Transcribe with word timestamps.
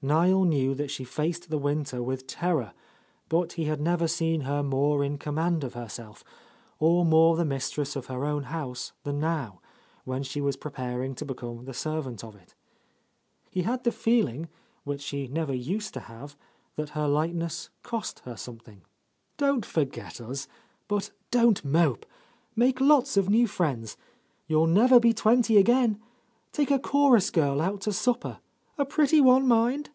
Niel 0.00 0.44
knew 0.44 0.76
that 0.76 0.92
she 0.92 1.02
faced 1.02 1.50
the 1.50 1.58
winter 1.58 2.00
with 2.00 2.28
terror, 2.28 2.72
but 3.28 3.54
he 3.54 3.64
had 3.64 3.80
never 3.80 4.06
seen 4.06 4.42
her 4.42 4.62
more 4.62 5.02
in 5.02 5.18
com 5.18 5.34
mand 5.34 5.64
of 5.64 5.74
herself,— 5.74 6.22
or 6.78 7.04
more 7.04 7.34
the 7.36 7.44
mistress 7.44 7.96
of 7.96 8.06
her 8.06 8.24
own 8.24 8.44
house 8.44 8.92
than 9.02 9.18
now, 9.18 9.60
when 10.04 10.22
she 10.22 10.40
was 10.40 10.56
preparing 10.56 11.16
to 11.16 11.24
become 11.24 11.64
the 11.64 11.74
servant 11.74 12.22
of 12.22 12.36
it. 12.36 12.54
He 13.50 13.62
had 13.62 13.82
the 13.82 13.90
feelings 13.90 14.46
which 14.84 15.04
he 15.08 15.26
never 15.26 15.52
used 15.52 15.94
to 15.94 16.00
have, 16.02 16.36
that 16.76 16.90
her 16.90 17.08
lightness 17.08 17.68
cost 17.82 18.20
her 18.20 18.36
something. 18.36 18.82
"Don't 19.36 19.66
forget 19.66 20.20
us, 20.20 20.46
but 20.86 21.10
don't 21.32 21.64
mope. 21.64 22.06
Make 22.54 22.80
lots 22.80 23.16
of 23.16 23.28
new 23.28 23.48
friends. 23.48 23.96
You'll 24.46 24.68
never 24.68 25.00
be 25.00 25.12
twenty 25.12 25.56
again. 25.56 26.00
Take 26.52 26.70
a 26.70 26.78
chorus 26.78 27.30
girl 27.32 27.60
out 27.60 27.80
to 27.80 27.92
supper— 27.92 28.38
a 28.80 28.84
pretty 28.84 29.20
one, 29.20 29.44
mind! 29.48 29.90